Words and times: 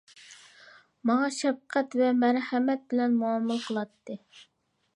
ماڭا 1.09 1.27
شەپقەت 1.35 1.97
ۋە 2.01 2.07
مەرھەمەت 2.23 2.83
بىلەن 2.95 3.15
مۇئامىلە 3.21 3.59
قىلاتتى. 3.67 4.19